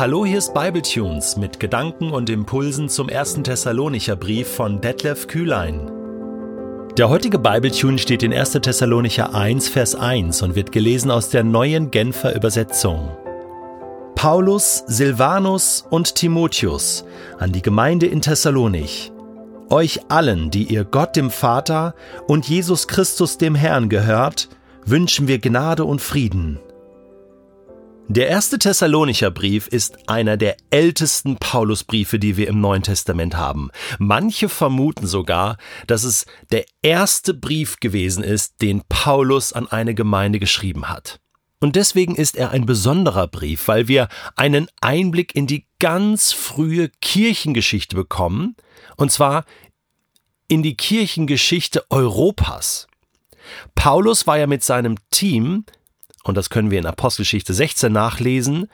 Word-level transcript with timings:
Hallo, 0.00 0.24
hier 0.24 0.38
ist 0.38 0.54
Bibletunes 0.54 1.36
mit 1.36 1.60
Gedanken 1.60 2.10
und 2.10 2.30
Impulsen 2.30 2.88
zum 2.88 3.10
ersten 3.10 3.44
Thessalonicher 3.44 4.16
Brief 4.16 4.48
von 4.48 4.80
Detlef 4.80 5.26
Kühlein. 5.26 5.90
Der 6.96 7.10
heutige 7.10 7.38
Bibletune 7.38 7.98
steht 7.98 8.22
in 8.22 8.32
1. 8.32 8.52
Thessalonicher 8.52 9.34
1, 9.34 9.68
Vers 9.68 9.94
1 9.94 10.40
und 10.40 10.54
wird 10.54 10.72
gelesen 10.72 11.10
aus 11.10 11.28
der 11.28 11.44
neuen 11.44 11.90
Genfer 11.90 12.34
Übersetzung. 12.34 13.10
Paulus, 14.14 14.84
Silvanus 14.86 15.84
und 15.90 16.14
Timotheus 16.14 17.04
an 17.38 17.52
die 17.52 17.60
Gemeinde 17.60 18.06
in 18.06 18.22
Thessalonich. 18.22 19.12
Euch 19.68 20.00
allen, 20.08 20.50
die 20.50 20.64
ihr 20.64 20.84
Gott 20.84 21.14
dem 21.14 21.28
Vater 21.28 21.94
und 22.26 22.48
Jesus 22.48 22.88
Christus 22.88 23.36
dem 23.36 23.54
Herrn 23.54 23.90
gehört, 23.90 24.48
wünschen 24.86 25.28
wir 25.28 25.40
Gnade 25.40 25.84
und 25.84 26.00
Frieden. 26.00 26.58
Der 28.12 28.26
erste 28.26 28.58
Thessalonicher 28.58 29.30
Brief 29.30 29.68
ist 29.68 30.08
einer 30.08 30.36
der 30.36 30.56
ältesten 30.70 31.36
Paulusbriefe, 31.36 32.18
die 32.18 32.36
wir 32.36 32.48
im 32.48 32.60
Neuen 32.60 32.82
Testament 32.82 33.36
haben. 33.36 33.70
Manche 34.00 34.48
vermuten 34.48 35.06
sogar, 35.06 35.58
dass 35.86 36.02
es 36.02 36.26
der 36.50 36.64
erste 36.82 37.34
Brief 37.34 37.78
gewesen 37.78 38.24
ist, 38.24 38.62
den 38.62 38.82
Paulus 38.88 39.52
an 39.52 39.68
eine 39.68 39.94
Gemeinde 39.94 40.40
geschrieben 40.40 40.88
hat. 40.88 41.20
Und 41.60 41.76
deswegen 41.76 42.16
ist 42.16 42.36
er 42.36 42.50
ein 42.50 42.66
besonderer 42.66 43.28
Brief, 43.28 43.68
weil 43.68 43.86
wir 43.86 44.08
einen 44.34 44.66
Einblick 44.80 45.36
in 45.36 45.46
die 45.46 45.66
ganz 45.78 46.32
frühe 46.32 46.90
Kirchengeschichte 47.00 47.94
bekommen, 47.94 48.56
und 48.96 49.12
zwar 49.12 49.44
in 50.48 50.64
die 50.64 50.76
Kirchengeschichte 50.76 51.88
Europas. 51.90 52.88
Paulus 53.76 54.26
war 54.26 54.36
ja 54.36 54.48
mit 54.48 54.64
seinem 54.64 54.96
Team 55.10 55.64
und 56.24 56.36
das 56.36 56.50
können 56.50 56.70
wir 56.70 56.78
in 56.78 56.86
Apostelgeschichte 56.86 57.54
16 57.54 57.92
nachlesen, 57.92 58.68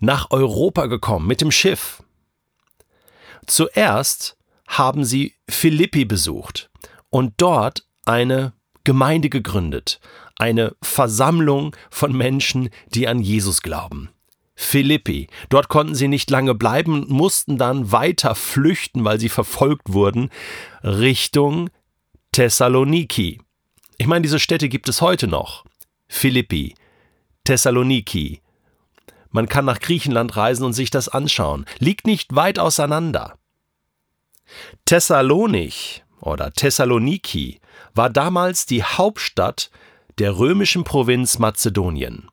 nach 0.00 0.30
Europa 0.30 0.86
gekommen 0.86 1.26
mit 1.26 1.40
dem 1.40 1.50
Schiff. 1.50 2.02
Zuerst 3.46 4.36
haben 4.66 5.04
sie 5.04 5.34
Philippi 5.48 6.04
besucht 6.04 6.70
und 7.10 7.34
dort 7.38 7.84
eine 8.04 8.52
Gemeinde 8.84 9.28
gegründet, 9.28 10.00
eine 10.36 10.74
Versammlung 10.82 11.76
von 11.90 12.12
Menschen, 12.16 12.70
die 12.94 13.06
an 13.06 13.20
Jesus 13.20 13.62
glauben. 13.62 14.10
Philippi. 14.54 15.28
Dort 15.48 15.68
konnten 15.68 15.94
sie 15.94 16.06
nicht 16.06 16.30
lange 16.30 16.54
bleiben 16.54 16.92
und 16.92 17.10
mussten 17.10 17.56
dann 17.56 17.92
weiter 17.92 18.34
flüchten, 18.34 19.04
weil 19.04 19.18
sie 19.18 19.30
verfolgt 19.30 19.92
wurden, 19.92 20.30
Richtung 20.82 21.70
Thessaloniki. 22.32 23.40
Ich 23.96 24.06
meine, 24.06 24.22
diese 24.22 24.38
Städte 24.38 24.68
gibt 24.68 24.88
es 24.88 25.00
heute 25.00 25.28
noch. 25.28 25.64
Philippi, 26.10 26.74
Thessaloniki. 27.44 28.42
Man 29.30 29.48
kann 29.48 29.64
nach 29.64 29.78
Griechenland 29.78 30.36
reisen 30.36 30.64
und 30.64 30.72
sich 30.72 30.90
das 30.90 31.08
anschauen. 31.08 31.64
Liegt 31.78 32.06
nicht 32.06 32.34
weit 32.34 32.58
auseinander. 32.58 33.38
Thessalonich 34.84 36.04
oder 36.20 36.52
Thessaloniki 36.52 37.60
war 37.94 38.10
damals 38.10 38.66
die 38.66 38.82
Hauptstadt 38.82 39.70
der 40.18 40.36
römischen 40.36 40.82
Provinz 40.82 41.38
Mazedonien. 41.38 42.28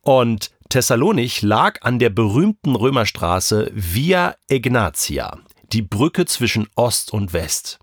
Und 0.00 0.52
Thessalonich 0.68 1.42
lag 1.42 1.82
an 1.82 1.98
der 1.98 2.10
berühmten 2.10 2.76
Römerstraße 2.76 3.70
Via 3.74 4.36
Egnatia, 4.48 5.40
die 5.72 5.82
Brücke 5.82 6.24
zwischen 6.24 6.68
Ost 6.76 7.12
und 7.12 7.32
West. 7.32 7.80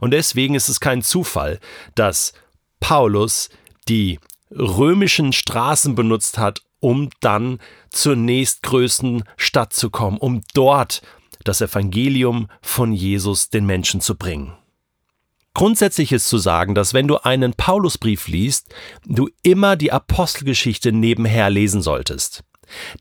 Und 0.00 0.10
deswegen 0.10 0.56
ist 0.56 0.68
es 0.68 0.80
kein 0.80 1.02
Zufall, 1.02 1.60
dass 1.94 2.32
Paulus 2.86 3.48
die 3.88 4.20
römischen 4.50 5.32
Straßen 5.32 5.94
benutzt 5.94 6.36
hat, 6.36 6.60
um 6.80 7.08
dann 7.20 7.58
zur 7.88 8.14
nächstgrößten 8.14 9.24
Stadt 9.38 9.72
zu 9.72 9.88
kommen, 9.88 10.18
um 10.18 10.42
dort 10.52 11.00
das 11.44 11.62
Evangelium 11.62 12.48
von 12.60 12.92
Jesus 12.92 13.48
den 13.48 13.64
Menschen 13.64 14.02
zu 14.02 14.16
bringen. 14.16 14.52
Grundsätzlich 15.54 16.12
ist 16.12 16.28
zu 16.28 16.36
sagen, 16.36 16.74
dass 16.74 16.92
wenn 16.92 17.08
du 17.08 17.16
einen 17.16 17.54
Paulusbrief 17.54 18.28
liest, 18.28 18.74
du 19.06 19.30
immer 19.42 19.76
die 19.76 19.90
Apostelgeschichte 19.90 20.92
nebenher 20.92 21.48
lesen 21.48 21.80
solltest. 21.80 22.44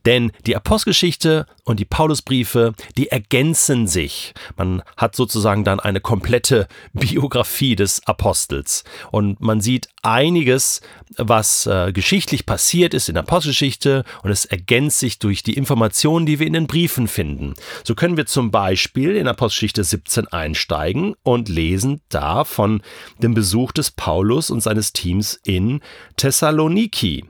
Denn 0.05 0.31
die 0.45 0.55
Apostelgeschichte 0.55 1.45
und 1.63 1.79
die 1.79 1.85
Paulusbriefe, 1.85 2.73
die 2.97 3.09
ergänzen 3.09 3.87
sich. 3.87 4.33
Man 4.57 4.81
hat 4.97 5.15
sozusagen 5.15 5.63
dann 5.63 5.79
eine 5.79 6.01
komplette 6.01 6.67
Biografie 6.93 7.75
des 7.75 8.05
Apostels. 8.05 8.83
Und 9.11 9.39
man 9.39 9.61
sieht 9.61 9.87
einiges, 10.01 10.81
was 11.17 11.65
äh, 11.65 11.91
geschichtlich 11.93 12.45
passiert 12.45 12.93
ist 12.93 13.07
in 13.07 13.15
der 13.15 13.23
Apostelgeschichte 13.23 14.03
und 14.23 14.31
es 14.31 14.45
ergänzt 14.45 14.99
sich 14.99 15.19
durch 15.19 15.43
die 15.43 15.53
Informationen, 15.53 16.25
die 16.25 16.39
wir 16.39 16.47
in 16.47 16.53
den 16.53 16.67
Briefen 16.67 17.07
finden. 17.07 17.53
So 17.83 17.95
können 17.95 18.17
wir 18.17 18.25
zum 18.25 18.51
Beispiel 18.51 19.15
in 19.15 19.27
Apostelgeschichte 19.27 19.83
17 19.83 20.27
einsteigen 20.27 21.15
und 21.23 21.49
lesen 21.49 22.01
da 22.09 22.43
von 22.43 22.81
dem 23.19 23.33
Besuch 23.33 23.71
des 23.71 23.91
Paulus 23.91 24.49
und 24.49 24.61
seines 24.61 24.93
Teams 24.93 25.39
in 25.45 25.81
Thessaloniki 26.17 27.25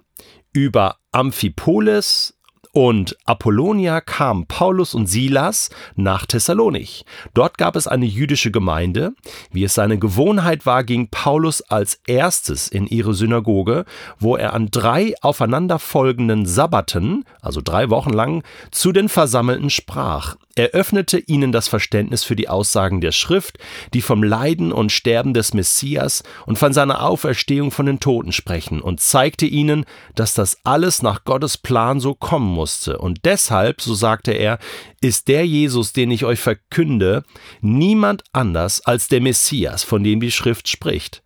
über 0.53 0.97
Amphipolis 1.11 2.35
und 2.73 3.15
Apollonia 3.25 4.01
kamen 4.01 4.47
Paulus 4.47 4.95
und 4.95 5.05
Silas 5.05 5.69
nach 5.95 6.25
Thessalonich. 6.25 7.05
Dort 7.35 7.59
gab 7.59 7.75
es 7.75 7.87
eine 7.87 8.07
jüdische 8.07 8.49
Gemeinde. 8.49 9.13
Wie 9.51 9.63
es 9.63 9.75
seine 9.75 9.99
Gewohnheit 9.99 10.65
war, 10.65 10.83
ging 10.83 11.07
Paulus 11.09 11.61
als 11.61 11.99
erstes 12.07 12.67
in 12.67 12.87
ihre 12.87 13.13
Synagoge, 13.13 13.85
wo 14.19 14.35
er 14.35 14.53
an 14.53 14.69
drei 14.71 15.13
aufeinanderfolgenden 15.21 16.47
Sabbaten, 16.47 17.25
also 17.41 17.61
drei 17.63 17.91
Wochen 17.91 18.11
lang, 18.11 18.43
zu 18.71 18.91
den 18.91 19.07
Versammelten 19.07 19.69
sprach. 19.69 20.35
Er 20.55 20.69
öffnete 20.69 21.17
ihnen 21.17 21.51
das 21.51 21.67
Verständnis 21.67 22.23
für 22.23 22.35
die 22.35 22.47
Aussagen 22.47 23.01
der 23.01 23.11
Schrift, 23.11 23.57
die 23.95 24.01
vom 24.01 24.21
Leiden 24.21 24.71
und 24.71 24.91
Sterben 24.91 25.33
des 25.33 25.55
Messias 25.55 26.21
und 26.45 26.59
von 26.59 26.73
seiner 26.73 27.03
Auferstehung 27.03 27.71
von 27.71 27.87
den 27.87 27.99
Toten 27.99 28.31
sprechen, 28.31 28.79
und 28.79 29.01
zeigte 29.01 29.47
ihnen, 29.47 29.85
dass 30.13 30.35
das 30.35 30.59
alles 30.63 31.01
nach 31.01 31.23
Gottes 31.23 31.57
Plan 31.57 31.99
so 31.99 32.13
kommen 32.13 32.53
musste. 32.63 32.97
Und 32.97 33.25
deshalb, 33.25 33.81
so 33.81 33.93
sagte 33.93 34.31
er, 34.31 34.57
ist 35.01 35.27
der 35.27 35.45
Jesus, 35.45 35.91
den 35.91 36.11
ich 36.11 36.23
euch 36.23 36.39
verkünde, 36.39 37.23
niemand 37.59 38.23
anders 38.31 38.79
als 38.85 39.09
der 39.09 39.19
Messias, 39.19 39.83
von 39.83 40.01
dem 40.01 40.21
die 40.21 40.31
Schrift 40.31 40.69
spricht. 40.69 41.21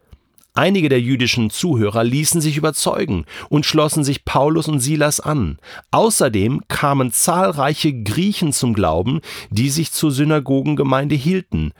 Einige 0.56 0.90
der 0.90 1.00
jüdischen 1.00 1.52
Zuhörer 1.52 2.04
ließen 2.04 2.42
sich 2.42 2.58
überzeugen 2.58 3.26
und 3.50 3.68
schlossen 3.68 4.04
sich 4.04 4.26
Paulus 4.26 4.68
und 4.68 4.80
Silas 4.80 5.20
an. 5.20 5.60
Außerdem 5.92 6.64
kamen 6.68 7.12
zahlreiche 7.12 7.94
Griechen 7.94 8.52
zum 8.52 8.74
Glauben, 8.74 9.22
die 9.52 9.70
sich 9.70 9.92
zur 9.92 10.10
Synagogengemeinde 10.12 11.14
hielten, 11.14 11.74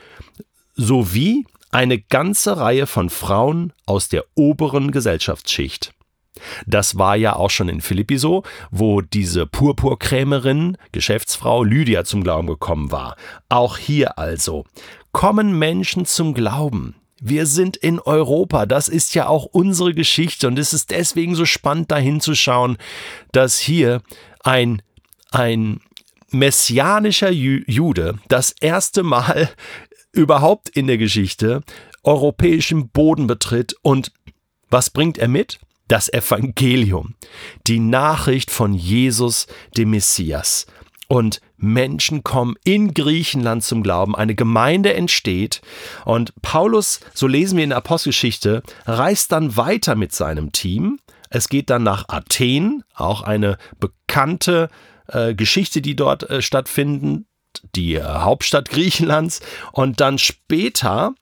sowie 0.76 1.48
eine 1.72 1.98
ganze 1.98 2.58
Reihe 2.58 2.86
von 2.86 3.10
Frauen 3.10 3.74
aus 3.88 4.10
der 4.10 4.26
oberen 4.36 4.92
Gesellschaftsschicht. 4.92 5.97
Das 6.66 6.98
war 6.98 7.16
ja 7.16 7.36
auch 7.36 7.50
schon 7.50 7.70
in 7.70 7.82
Philippi 7.82 8.18
so, 8.18 8.44
wo 8.72 9.02
diese 9.02 9.46
Purpurkrämerin, 9.46 10.78
Geschäftsfrau 10.92 11.64
Lydia 11.64 12.04
zum 12.04 12.24
Glauben 12.24 12.48
gekommen 12.48 12.92
war. 12.92 13.16
Auch 13.50 13.78
hier 13.78 14.18
also 14.18 14.66
kommen 15.12 15.58
Menschen 15.58 16.06
zum 16.06 16.34
Glauben. 16.34 16.96
Wir 17.20 17.48
sind 17.48 17.78
in 17.78 18.00
Europa, 18.00 18.68
das 18.68 18.90
ist 18.90 19.16
ja 19.16 19.28
auch 19.28 19.46
unsere 19.46 19.94
Geschichte 19.94 20.48
und 20.48 20.60
es 20.60 20.74
ist 20.74 20.92
deswegen 20.92 21.34
so 21.34 21.46
spannend 21.46 21.92
dahin 21.92 22.22
zu 22.22 22.36
schauen, 22.36 22.78
dass 23.32 23.58
hier 23.58 24.02
ein, 24.44 24.84
ein 25.32 25.82
messianischer 26.30 27.32
Jude 27.32 28.20
das 28.28 28.52
erste 28.52 29.02
Mal 29.02 29.50
überhaupt 30.12 30.70
in 30.70 30.86
der 30.88 30.98
Geschichte 30.98 31.64
europäischen 32.04 32.90
Boden 32.90 33.28
betritt 33.28 33.76
und 33.82 34.12
was 34.70 34.90
bringt 34.90 35.18
er 35.18 35.28
mit? 35.28 35.60
Das 35.88 36.12
Evangelium, 36.12 37.16
die 37.66 37.80
Nachricht 37.80 38.52
von 38.52 38.74
Jesus, 38.74 39.48
dem 39.78 39.92
Messias. 39.92 40.66
Und 41.08 41.40
Menschen 41.56 42.24
kommen 42.24 42.56
in 42.64 42.94
Griechenland 42.94 43.64
zum 43.64 43.82
Glauben, 43.82 44.16
eine 44.16 44.36
Gemeinde 44.36 44.94
entsteht 44.94 45.62
und 46.06 46.34
Paulus, 46.42 47.00
so 47.14 47.28
lesen 47.28 47.58
wir 47.58 47.64
in 47.64 47.70
der 47.70 47.78
Apostelgeschichte, 47.78 48.62
reist 48.86 49.32
dann 49.32 49.56
weiter 49.56 49.96
mit 49.96 50.14
seinem 50.14 50.52
Team. 50.52 51.00
Es 51.30 51.50
geht 51.50 51.70
dann 51.70 51.84
nach 51.84 52.06
Athen, 52.10 52.84
auch 52.94 53.22
eine 53.22 53.58
bekannte 53.80 54.70
äh, 55.08 55.34
Geschichte, 55.34 55.82
die 55.82 55.96
dort 55.96 56.30
äh, 56.30 56.42
stattfindet, 56.42 57.26
die 57.76 57.96
äh, 57.96 58.04
Hauptstadt 58.04 58.70
Griechenlands. 58.70 59.42
Und 59.72 60.00
dann 60.00 60.18
später 60.18 61.14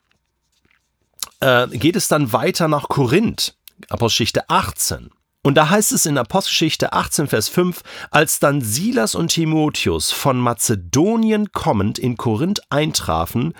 äh, 1.39 1.68
geht 1.68 1.95
es 1.95 2.07
dann 2.07 2.33
weiter 2.33 2.68
nach 2.68 2.88
Korinth, 2.88 3.56
Apostelgeschichte 3.89 4.50
18. 4.50 5.10
Und 5.44 5.56
da 5.56 5.69
heißt 5.69 5.92
es 5.92 6.06
in 6.06 6.18
Apostelgeschichte 6.18 6.94
18, 6.94 7.27
Vers 7.27 7.50
5, 7.50 7.81
als 8.10 8.39
dann 8.39 8.62
Silas 8.62 9.13
und 9.13 9.30
Timotheus 9.30 10.12
von 10.12 10.39
Mazedonien 10.39 11.51
kommend 11.51 12.00
in 12.00 12.18
Korinth 12.18 12.62
eintrafen, 12.69 13.54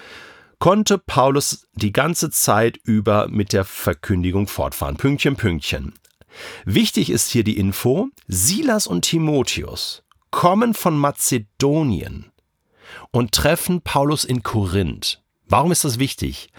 konnte 0.58 0.98
Paulus 0.98 1.68
die 1.74 1.92
ganze 1.92 2.32
Zeit 2.32 2.78
über 2.84 3.28
mit 3.28 3.54
der 3.54 3.66
Verkündigung 3.66 4.48
fortfahren. 4.48 4.98
Pünktchen, 4.98 5.36
Pünktchen. 5.36 5.94
Wichtig 6.66 7.10
ist 7.10 7.30
hier 7.30 7.44
die 7.44 7.58
Info, 7.58 8.10
Silas 8.28 8.88
und 8.88 9.04
Timotheus 9.04 10.04
kommen 10.32 10.74
von 10.74 10.98
Mazedonien 10.98 12.32
und 13.12 13.32
treffen 13.32 13.82
Paulus 13.82 14.26
in 14.26 14.44
Korinth. 14.44 15.22
Warum 15.48 15.72
ist 15.72 15.86
das 15.86 16.00
wichtig? 16.00 16.50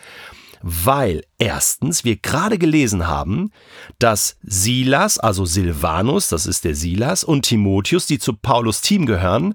Weil 0.62 1.22
erstens 1.38 2.04
wir 2.04 2.16
gerade 2.16 2.58
gelesen 2.58 3.06
haben, 3.06 3.52
dass 3.98 4.36
Silas, 4.42 5.18
also 5.18 5.44
Silvanus, 5.44 6.28
das 6.28 6.46
ist 6.46 6.64
der 6.64 6.74
Silas, 6.74 7.24
und 7.24 7.42
Timotheus, 7.42 8.06
die 8.06 8.18
zu 8.18 8.34
Paulus 8.34 8.80
Team 8.80 9.06
gehören, 9.06 9.54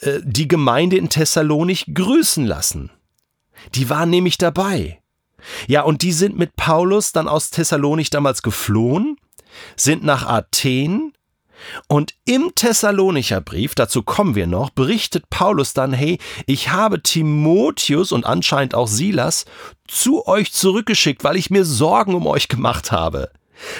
äh, 0.00 0.20
die 0.24 0.48
Gemeinde 0.48 0.96
in 0.96 1.08
Thessalonich 1.08 1.86
grüßen 1.92 2.44
lassen. 2.44 2.90
Die 3.74 3.88
waren 3.88 4.10
nämlich 4.10 4.38
dabei. 4.38 5.00
Ja, 5.66 5.82
und 5.82 6.02
die 6.02 6.12
sind 6.12 6.38
mit 6.38 6.56
Paulus 6.56 7.12
dann 7.12 7.28
aus 7.28 7.50
Thessalonich 7.50 8.10
damals 8.10 8.42
geflohen, 8.42 9.16
sind 9.76 10.02
nach 10.02 10.26
Athen 10.26 11.12
und 11.88 12.14
im 12.24 12.52
Thessalonicher 12.54 13.40
Brief, 13.40 13.74
dazu 13.74 14.02
kommen 14.02 14.34
wir 14.34 14.46
noch, 14.46 14.70
berichtet 14.70 15.30
Paulus 15.30 15.72
dann, 15.74 15.92
hey, 15.92 16.18
ich 16.46 16.70
habe 16.70 17.02
Timotheus 17.02 18.12
und 18.12 18.26
anscheinend 18.26 18.74
auch 18.74 18.88
Silas 18.88 19.44
zu 19.86 20.26
euch 20.26 20.52
zurückgeschickt, 20.52 21.24
weil 21.24 21.36
ich 21.36 21.50
mir 21.50 21.64
Sorgen 21.64 22.14
um 22.14 22.26
euch 22.26 22.48
gemacht 22.48 22.92
habe. 22.92 23.30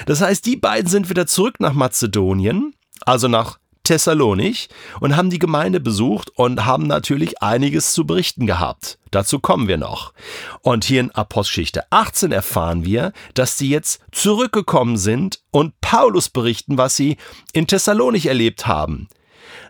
Das 0.05 0.21
heißt, 0.21 0.45
die 0.45 0.55
beiden 0.55 0.89
sind 0.89 1.09
wieder 1.09 1.27
zurück 1.27 1.59
nach 1.59 1.73
Mazedonien, 1.73 2.73
also 3.05 3.27
nach 3.27 3.59
Thessalonich 3.85 4.67
und 4.99 5.15
haben 5.15 5.29
die 5.29 5.39
Gemeinde 5.39 5.79
besucht 5.79 6.29
und 6.35 6.65
haben 6.65 6.87
natürlich 6.87 7.41
einiges 7.41 7.93
zu 7.93 8.05
berichten 8.05 8.45
gehabt. 8.45 8.99
Dazu 9.11 9.39
kommen 9.39 9.69
wir 9.69 9.77
noch. 9.77 10.13
Und 10.61 10.83
hier 10.83 10.99
in 10.99 11.11
Apostelgeschichte 11.11 11.85
18 11.89 12.33
erfahren 12.33 12.83
wir, 12.83 13.13
dass 13.33 13.57
sie 13.57 13.69
jetzt 13.69 14.01
zurückgekommen 14.11 14.97
sind 14.97 15.39
und 15.51 15.79
Paulus 15.79 16.29
berichten, 16.29 16.77
was 16.77 16.97
sie 16.97 17.15
in 17.53 17.67
Thessalonich 17.67 18.25
erlebt 18.25 18.67
haben. 18.67 19.07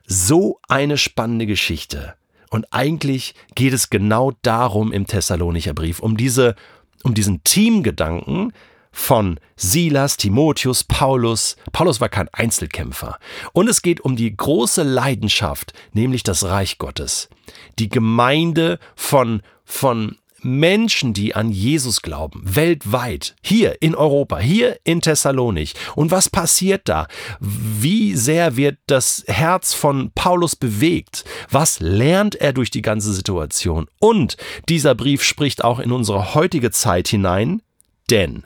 So 0.07 0.59
eine 0.67 0.97
spannende 0.97 1.45
Geschichte. 1.45 2.15
Und 2.49 2.65
eigentlich 2.71 3.35
geht 3.53 3.73
es 3.73 3.89
genau 3.89 4.33
darum 4.41 4.91
im 4.91 5.07
Thessalonicher 5.07 5.73
Brief, 5.73 5.99
um 5.99 6.17
diese, 6.17 6.55
um 7.03 7.13
diesen 7.13 7.43
Teamgedanken, 7.43 8.53
von 8.95 9.39
Silas, 9.57 10.15
Timotheus, 10.15 10.85
Paulus. 10.85 11.57
Paulus 11.73 11.99
war 11.99 12.09
kein 12.09 12.29
Einzelkämpfer. 12.29 13.19
Und 13.51 13.67
es 13.67 13.81
geht 13.81 13.99
um 13.99 14.15
die 14.15 14.35
große 14.35 14.83
Leidenschaft, 14.83 15.73
nämlich 15.91 16.23
das 16.23 16.45
Reich 16.45 16.77
Gottes. 16.77 17.29
Die 17.77 17.89
Gemeinde 17.89 18.79
von, 18.95 19.41
von 19.65 20.15
Menschen, 20.41 21.13
die 21.13 21.35
an 21.35 21.51
Jesus 21.51 22.01
glauben, 22.01 22.41
weltweit, 22.45 23.35
hier 23.43 23.81
in 23.81 23.95
Europa, 23.95 24.37
hier 24.37 24.79
in 24.85 25.01
Thessalonich. 25.01 25.73
Und 25.95 26.11
was 26.11 26.29
passiert 26.29 26.87
da? 26.87 27.07
Wie 27.39 28.15
sehr 28.15 28.55
wird 28.55 28.77
das 28.87 29.25
Herz 29.27 29.73
von 29.73 30.11
Paulus 30.15 30.55
bewegt? 30.55 31.25
Was 31.51 31.81
lernt 31.81 32.35
er 32.35 32.53
durch 32.53 32.71
die 32.71 32.81
ganze 32.81 33.11
Situation? 33.11 33.87
Und 33.99 34.37
dieser 34.69 34.95
Brief 34.95 35.21
spricht 35.21 35.63
auch 35.63 35.79
in 35.79 35.91
unsere 35.91 36.33
heutige 36.33 36.71
Zeit 36.71 37.09
hinein, 37.09 37.61
denn 38.09 38.45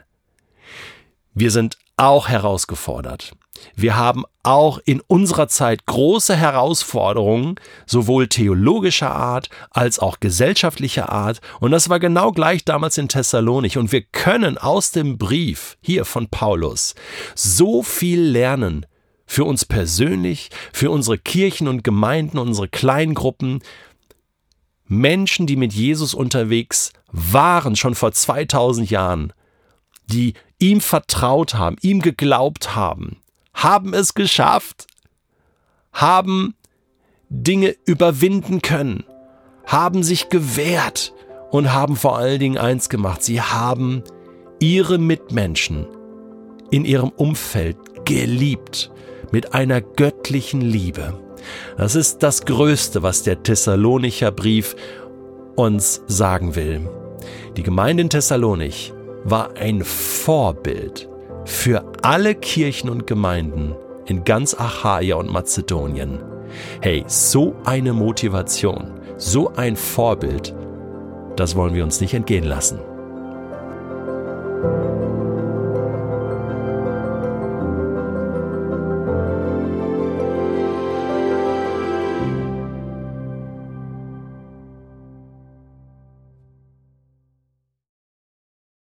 wir 1.40 1.52
sind 1.52 1.78
auch 1.98 2.28
herausgefordert. 2.28 3.34
Wir 3.76 3.98
haben 3.98 4.24
auch 4.44 4.80
in 4.86 5.02
unserer 5.02 5.48
Zeit 5.48 5.86
große 5.86 6.36
Herausforderungen, 6.36 7.56
sowohl 7.86 8.28
theologischer 8.28 9.14
Art 9.14 9.50
als 9.72 10.00
auch 10.00 10.20
gesellschaftlicher 10.20 11.10
Art. 11.10 11.42
Und 11.60 11.72
das 11.72 11.90
war 11.90 12.00
genau 12.00 12.32
gleich 12.32 12.64
damals 12.64 12.98
in 12.98 13.10
Thessalonich. 13.10 13.78
Und 13.78 13.92
wir 13.92 14.02
können 14.02 14.58
aus 14.58 14.92
dem 14.92 15.18
Brief 15.18 15.78
hier 15.82 16.06
von 16.06 16.30
Paulus 16.30 16.96
so 17.36 17.84
viel 17.84 18.22
lernen 18.22 18.86
für 19.26 19.44
uns 19.44 19.66
persönlich, 19.66 20.50
für 20.74 20.90
unsere 20.90 21.18
Kirchen 21.18 21.68
und 21.68 21.84
Gemeinden, 21.84 22.38
unsere 22.38 22.68
Kleingruppen. 22.68 23.62
Menschen, 24.86 25.46
die 25.46 25.56
mit 25.56 25.74
Jesus 25.74 26.14
unterwegs 26.14 26.94
waren, 27.12 27.76
schon 27.76 27.94
vor 27.94 28.12
2000 28.12 28.90
Jahren, 28.90 29.34
die 30.08 30.34
ihm 30.60 30.82
vertraut 30.82 31.56
haben, 31.56 31.78
ihm 31.82 32.02
geglaubt 32.02 32.76
haben, 32.76 33.18
haben 33.54 33.94
es 33.94 34.14
geschafft, 34.14 34.88
haben 35.94 36.56
Dinge 37.30 37.76
überwinden 37.86 38.62
können, 38.62 39.04
haben 39.66 40.04
sich 40.04 40.30
gewehrt 40.30 41.14
und 41.52 41.74
haben 41.74 41.96
vor 41.96 42.18
allen 42.18 42.40
Dingen 42.40 42.58
eins 42.58 42.90
gemacht, 42.90 43.24
sie 43.24 43.42
haben 43.42 44.04
ihre 44.60 44.98
Mitmenschen 44.98 45.88
in 46.72 46.86
ihrem 46.86 47.10
Umfeld 47.10 47.78
geliebt 48.06 48.92
mit 49.32 49.54
einer 49.54 49.82
göttlichen 49.82 50.62
Liebe. 50.62 51.20
Das 51.78 51.96
ist 51.96 52.20
das 52.20 52.46
Größte, 52.46 53.02
was 53.02 53.24
der 53.24 53.44
Thessalonicher 53.44 54.32
Brief 54.32 54.76
uns 55.56 56.02
sagen 56.08 56.56
will. 56.56 56.90
Die 57.56 57.64
Gemeinde 57.64 58.02
in 58.02 58.10
Thessalonich 58.10 58.94
war 59.24 59.56
ein 59.56 59.84
Vorbild 59.84 61.10
für 61.46 61.84
alle 62.02 62.36
Kirchen 62.36 62.90
und 62.90 63.08
Gemeinden 63.08 63.76
in 64.06 64.24
ganz 64.24 64.54
Achaia 64.54 65.16
und 65.16 65.32
Mazedonien. 65.32 66.20
Hey, 66.82 67.04
so 67.08 67.56
eine 67.66 67.94
Motivation, 67.94 69.00
so 69.18 69.54
ein 69.56 69.76
Vorbild, 69.76 70.56
das 71.36 71.56
wollen 71.56 71.74
wir 71.74 71.84
uns 71.84 72.02
nicht 72.02 72.14
entgehen 72.14 72.44
lassen. 72.44 72.80